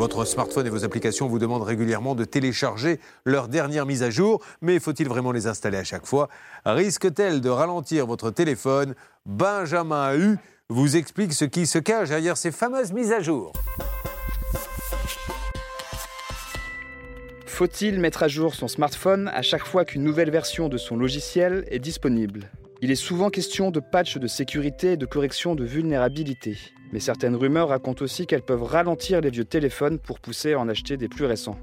Votre 0.00 0.24
smartphone 0.24 0.66
et 0.66 0.70
vos 0.70 0.82
applications 0.86 1.28
vous 1.28 1.38
demandent 1.38 1.62
régulièrement 1.62 2.14
de 2.14 2.24
télécharger 2.24 3.00
leur 3.26 3.48
dernière 3.48 3.84
mise 3.84 4.02
à 4.02 4.08
jour, 4.08 4.42
mais 4.62 4.80
faut-il 4.80 5.06
vraiment 5.06 5.30
les 5.30 5.46
installer 5.46 5.76
à 5.76 5.84
chaque 5.84 6.06
fois? 6.06 6.30
Risque-t-elle 6.64 7.42
de 7.42 7.50
ralentir 7.50 8.06
votre 8.06 8.30
téléphone? 8.30 8.94
Benjamin 9.26 10.16
U 10.16 10.38
vous 10.70 10.96
explique 10.96 11.34
ce 11.34 11.44
qui 11.44 11.66
se 11.66 11.76
cache 11.76 12.08
derrière 12.08 12.38
ces 12.38 12.50
fameuses 12.50 12.94
mises 12.94 13.12
à 13.12 13.20
jour. 13.20 13.52
Faut-il 17.44 18.00
mettre 18.00 18.22
à 18.22 18.28
jour 18.28 18.54
son 18.54 18.68
smartphone 18.68 19.28
à 19.34 19.42
chaque 19.42 19.66
fois 19.66 19.84
qu'une 19.84 20.02
nouvelle 20.02 20.30
version 20.30 20.70
de 20.70 20.78
son 20.78 20.96
logiciel 20.96 21.66
est 21.70 21.78
disponible? 21.78 22.50
Il 22.80 22.90
est 22.90 22.94
souvent 22.94 23.28
question 23.28 23.70
de 23.70 23.80
patch 23.80 24.16
de 24.16 24.28
sécurité 24.28 24.92
et 24.92 24.96
de 24.96 25.04
correction 25.04 25.54
de 25.54 25.64
vulnérabilité. 25.64 26.56
Mais 26.92 27.00
certaines 27.00 27.36
rumeurs 27.36 27.68
racontent 27.68 28.04
aussi 28.04 28.26
qu'elles 28.26 28.42
peuvent 28.42 28.64
ralentir 28.64 29.20
les 29.20 29.30
vieux 29.30 29.44
téléphones 29.44 29.98
pour 29.98 30.20
pousser 30.20 30.54
à 30.54 30.60
en 30.60 30.68
acheter 30.68 30.96
des 30.96 31.08
plus 31.08 31.24
récents. 31.24 31.58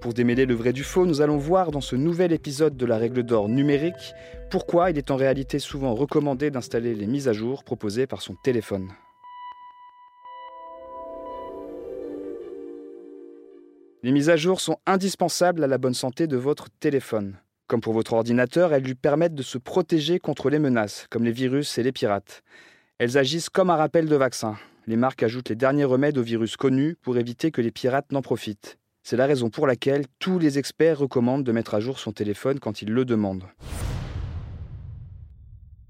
Pour 0.00 0.14
démêler 0.14 0.46
le 0.46 0.54
vrai 0.54 0.72
du 0.72 0.84
faux, 0.84 1.04
nous 1.04 1.20
allons 1.20 1.36
voir 1.36 1.70
dans 1.70 1.80
ce 1.80 1.94
nouvel 1.96 2.32
épisode 2.32 2.76
de 2.76 2.86
la 2.86 2.96
règle 2.96 3.22
d'or 3.22 3.48
numérique 3.48 4.14
pourquoi 4.50 4.90
il 4.90 4.98
est 4.98 5.10
en 5.10 5.16
réalité 5.16 5.58
souvent 5.58 5.94
recommandé 5.94 6.50
d'installer 6.50 6.94
les 6.94 7.06
mises 7.06 7.28
à 7.28 7.32
jour 7.32 7.64
proposées 7.64 8.06
par 8.06 8.22
son 8.22 8.34
téléphone. 8.42 8.90
Les 14.02 14.12
mises 14.12 14.30
à 14.30 14.36
jour 14.36 14.62
sont 14.62 14.78
indispensables 14.86 15.62
à 15.62 15.66
la 15.66 15.76
bonne 15.76 15.92
santé 15.92 16.26
de 16.26 16.38
votre 16.38 16.70
téléphone. 16.70 17.36
Comme 17.66 17.82
pour 17.82 17.92
votre 17.92 18.14
ordinateur, 18.14 18.72
elles 18.72 18.82
lui 18.82 18.94
permettent 18.94 19.34
de 19.34 19.42
se 19.42 19.58
protéger 19.58 20.18
contre 20.18 20.48
les 20.48 20.58
menaces, 20.58 21.06
comme 21.10 21.24
les 21.24 21.32
virus 21.32 21.76
et 21.76 21.82
les 21.82 21.92
pirates. 21.92 22.42
Elles 23.00 23.16
agissent 23.16 23.48
comme 23.48 23.70
un 23.70 23.76
rappel 23.76 24.10
de 24.10 24.14
vaccin. 24.14 24.58
Les 24.86 24.96
marques 24.96 25.22
ajoutent 25.22 25.48
les 25.48 25.54
derniers 25.54 25.84
remèdes 25.84 26.18
aux 26.18 26.22
virus 26.22 26.58
connus 26.58 26.98
pour 27.00 27.16
éviter 27.16 27.50
que 27.50 27.62
les 27.62 27.70
pirates 27.70 28.12
n'en 28.12 28.20
profitent. 28.20 28.76
C'est 29.02 29.16
la 29.16 29.24
raison 29.24 29.48
pour 29.48 29.66
laquelle 29.66 30.04
tous 30.18 30.38
les 30.38 30.58
experts 30.58 30.98
recommandent 30.98 31.42
de 31.42 31.50
mettre 31.50 31.72
à 31.72 31.80
jour 31.80 31.98
son 31.98 32.12
téléphone 32.12 32.60
quand 32.60 32.82
ils 32.82 32.90
le 32.90 33.06
demandent. 33.06 33.46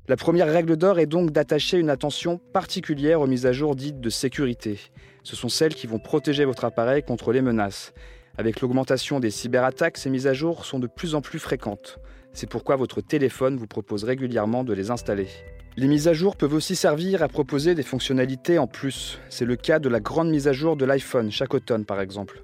La 0.06 0.14
première 0.14 0.46
règle 0.46 0.76
d'or 0.76 1.00
est 1.00 1.06
donc 1.06 1.32
d'attacher 1.32 1.78
une 1.78 1.90
attention 1.90 2.38
particulière 2.38 3.20
aux 3.20 3.26
mises 3.26 3.44
à 3.44 3.52
jour 3.52 3.74
dites 3.74 4.00
de 4.00 4.08
sécurité. 4.08 4.78
Ce 5.24 5.34
sont 5.34 5.48
celles 5.48 5.74
qui 5.74 5.88
vont 5.88 5.98
protéger 5.98 6.44
votre 6.44 6.64
appareil 6.64 7.02
contre 7.02 7.32
les 7.32 7.42
menaces. 7.42 7.92
Avec 8.38 8.60
l'augmentation 8.60 9.18
des 9.18 9.32
cyberattaques, 9.32 9.98
ces 9.98 10.10
mises 10.10 10.28
à 10.28 10.32
jour 10.32 10.64
sont 10.64 10.78
de 10.78 10.86
plus 10.86 11.16
en 11.16 11.22
plus 11.22 11.40
fréquentes. 11.40 11.98
C'est 12.32 12.48
pourquoi 12.48 12.76
votre 12.76 13.00
téléphone 13.00 13.56
vous 13.56 13.66
propose 13.66 14.04
régulièrement 14.04 14.64
de 14.64 14.72
les 14.72 14.90
installer. 14.90 15.28
Les 15.76 15.86
mises 15.86 16.08
à 16.08 16.12
jour 16.12 16.36
peuvent 16.36 16.54
aussi 16.54 16.76
servir 16.76 17.22
à 17.22 17.28
proposer 17.28 17.74
des 17.74 17.82
fonctionnalités 17.82 18.58
en 18.58 18.66
plus. 18.66 19.18
C'est 19.28 19.44
le 19.44 19.56
cas 19.56 19.78
de 19.78 19.88
la 19.88 20.00
grande 20.00 20.30
mise 20.30 20.48
à 20.48 20.52
jour 20.52 20.76
de 20.76 20.84
l'iPhone 20.84 21.30
chaque 21.30 21.54
automne 21.54 21.84
par 21.84 22.00
exemple. 22.00 22.42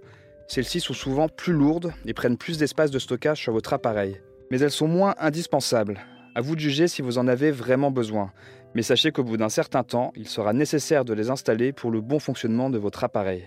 Celles-ci 0.48 0.81
sont 0.81 0.95
souvent 0.95 1.29
plus 1.29 1.53
lourdes 1.53 1.92
et 2.05 2.14
prennent 2.14 2.37
plus 2.37 2.59
d'espace 2.59 2.91
de 2.91 2.98
stockage 2.98 3.42
sur 3.42 3.53
votre 3.53 3.73
appareil. 3.73 4.20
Mais 4.51 4.61
elles 4.61 4.70
sont 4.70 4.87
moins 4.87 5.14
indispensables. 5.19 6.01
À 6.37 6.41
vous 6.41 6.55
de 6.55 6.61
juger 6.61 6.87
si 6.87 7.03
vous 7.03 7.19
en 7.19 7.27
avez 7.27 7.51
vraiment 7.51 7.91
besoin. 7.91 8.31
Mais 8.75 8.83
sachez 8.83 9.11
qu'au 9.11 9.25
bout 9.25 9.37
d'un 9.37 9.48
certain 9.48 9.83
temps, 9.83 10.13
il 10.17 10.29
sera 10.29 10.52
nécessaire 10.52 11.05
de 11.05 11.14
les 11.14 11.30
installer 11.30 11.73
pour 11.73 11.91
le 11.91 12.01
bon 12.01 12.19
fonctionnement 12.19 12.70
de 12.70 12.79
votre 12.79 13.02
appareil. 13.02 13.45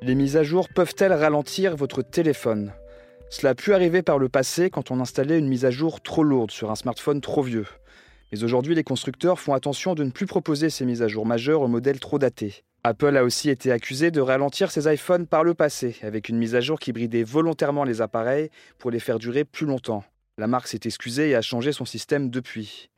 Les 0.00 0.14
mises 0.14 0.38
à 0.38 0.42
jour 0.42 0.68
peuvent-elles 0.74 1.12
ralentir 1.12 1.76
votre 1.76 2.00
téléphone? 2.00 2.72
Cela 3.30 3.50
a 3.50 3.54
pu 3.54 3.72
arriver 3.72 4.02
par 4.02 4.18
le 4.18 4.28
passé 4.28 4.70
quand 4.70 4.90
on 4.90 4.98
installait 4.98 5.38
une 5.38 5.48
mise 5.48 5.64
à 5.64 5.70
jour 5.70 6.02
trop 6.02 6.24
lourde 6.24 6.50
sur 6.50 6.72
un 6.72 6.74
smartphone 6.74 7.20
trop 7.20 7.42
vieux. 7.42 7.66
Mais 8.32 8.42
aujourd'hui, 8.42 8.74
les 8.74 8.82
constructeurs 8.82 9.38
font 9.38 9.54
attention 9.54 9.94
de 9.94 10.02
ne 10.02 10.10
plus 10.10 10.26
proposer 10.26 10.68
ces 10.68 10.84
mises 10.84 11.00
à 11.00 11.08
jour 11.08 11.24
majeures 11.24 11.62
aux 11.62 11.68
modèles 11.68 12.00
trop 12.00 12.18
datés. 12.18 12.64
Apple 12.82 13.16
a 13.16 13.22
aussi 13.22 13.48
été 13.48 13.70
accusé 13.70 14.10
de 14.10 14.20
ralentir 14.20 14.72
ses 14.72 14.92
iPhones 14.92 15.26
par 15.26 15.44
le 15.44 15.54
passé, 15.54 15.96
avec 16.02 16.28
une 16.28 16.38
mise 16.38 16.56
à 16.56 16.60
jour 16.60 16.80
qui 16.80 16.92
bridait 16.92 17.22
volontairement 17.22 17.84
les 17.84 18.00
appareils 18.00 18.50
pour 18.78 18.90
les 18.90 19.00
faire 19.00 19.20
durer 19.20 19.44
plus 19.44 19.66
longtemps. 19.66 20.02
La 20.36 20.48
marque 20.48 20.66
s'est 20.66 20.80
excusée 20.84 21.30
et 21.30 21.36
a 21.36 21.42
changé 21.42 21.70
son 21.70 21.84
système 21.84 22.30
depuis. 22.30 22.90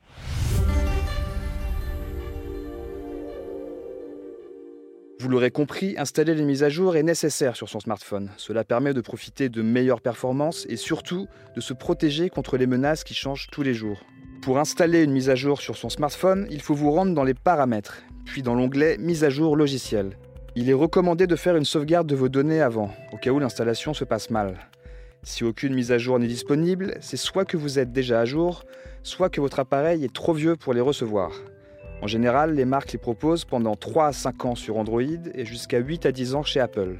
Vous 5.19 5.29
l'aurez 5.29 5.51
compris, 5.51 5.95
installer 5.97 6.35
les 6.35 6.43
mises 6.43 6.63
à 6.63 6.69
jour 6.69 6.95
est 6.95 7.03
nécessaire 7.03 7.55
sur 7.55 7.69
son 7.69 7.79
smartphone. 7.79 8.31
Cela 8.37 8.63
permet 8.63 8.93
de 8.93 9.01
profiter 9.01 9.47
de 9.47 9.61
meilleures 9.61 10.01
performances 10.01 10.65
et 10.67 10.75
surtout 10.75 11.27
de 11.55 11.61
se 11.61 11.73
protéger 11.73 12.29
contre 12.29 12.57
les 12.57 12.67
menaces 12.67 13.03
qui 13.03 13.13
changent 13.13 13.47
tous 13.51 13.61
les 13.61 13.73
jours. 13.73 14.03
Pour 14.41 14.59
installer 14.59 15.03
une 15.03 15.11
mise 15.11 15.29
à 15.29 15.35
jour 15.35 15.61
sur 15.61 15.77
son 15.77 15.89
smartphone, 15.89 16.47
il 16.49 16.61
faut 16.61 16.73
vous 16.73 16.91
rendre 16.91 17.13
dans 17.13 17.23
les 17.23 17.33
paramètres, 17.33 18.03
puis 18.25 18.41
dans 18.41 18.55
l'onglet 18.55 18.97
Mise 18.97 19.23
à 19.23 19.29
jour 19.29 19.55
logiciel. 19.55 20.17
Il 20.55 20.69
est 20.69 20.73
recommandé 20.73 21.27
de 21.27 21.35
faire 21.35 21.55
une 21.55 21.65
sauvegarde 21.65 22.07
de 22.07 22.15
vos 22.15 22.29
données 22.29 22.61
avant, 22.61 22.91
au 23.13 23.17
cas 23.17 23.31
où 23.31 23.39
l'installation 23.39 23.93
se 23.93 24.03
passe 24.03 24.29
mal. 24.29 24.59
Si 25.23 25.45
aucune 25.45 25.73
mise 25.73 25.93
à 25.93 25.97
jour 25.97 26.19
n'est 26.19 26.27
disponible, 26.27 26.95
c'est 26.99 27.17
soit 27.17 27.45
que 27.45 27.55
vous 27.55 27.79
êtes 27.79 27.93
déjà 27.93 28.19
à 28.19 28.25
jour, 28.25 28.65
soit 29.03 29.29
que 29.29 29.39
votre 29.39 29.59
appareil 29.59 30.03
est 30.03 30.13
trop 30.13 30.33
vieux 30.33 30.57
pour 30.57 30.73
les 30.73 30.81
recevoir. 30.81 31.31
En 32.03 32.07
général, 32.07 32.53
les 32.53 32.65
marques 32.65 32.91
les 32.91 32.99
proposent 32.99 33.45
pendant 33.45 33.77
3 33.77 34.07
à 34.07 34.11
5 34.11 34.43
ans 34.43 34.55
sur 34.55 34.75
Android 34.75 35.01
et 35.01 35.45
jusqu'à 35.45 35.77
8 35.77 36.05
à 36.05 36.11
10 36.11 36.35
ans 36.35 36.43
chez 36.43 36.59
Apple. 36.59 36.97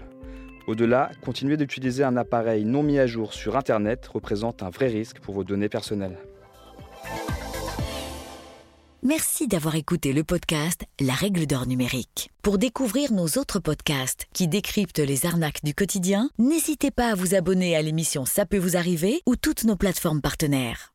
Au-delà, 0.65 1.11
continuer 1.21 1.57
d'utiliser 1.57 2.05
un 2.05 2.15
appareil 2.15 2.63
non 2.63 2.83
mis 2.83 2.99
à 2.99 3.05
jour 3.05 3.33
sur 3.33 3.57
Internet 3.57 4.07
représente 4.07 4.63
un 4.63 4.69
vrai 4.69 4.87
risque 4.87 5.19
pour 5.19 5.33
vos 5.33 5.43
données 5.43 5.67
personnelles. 5.67 6.17
Merci 9.01 9.49
d'avoir 9.49 9.75
écouté 9.75 10.13
le 10.13 10.23
podcast 10.23 10.85
La 11.01 11.11
règle 11.11 11.47
d'or 11.47 11.67
numérique. 11.67 12.31
Pour 12.41 12.57
découvrir 12.57 13.11
nos 13.11 13.27
autres 13.27 13.59
podcasts 13.59 14.27
qui 14.31 14.47
décryptent 14.47 14.99
les 14.99 15.25
arnaques 15.25 15.65
du 15.65 15.73
quotidien, 15.73 16.29
n'hésitez 16.39 16.91
pas 16.91 17.11
à 17.11 17.15
vous 17.15 17.35
abonner 17.35 17.75
à 17.75 17.81
l'émission 17.81 18.23
Ça 18.23 18.45
peut 18.45 18.57
vous 18.57 18.77
arriver 18.77 19.21
ou 19.25 19.35
toutes 19.35 19.65
nos 19.65 19.75
plateformes 19.75 20.21
partenaires. 20.21 20.92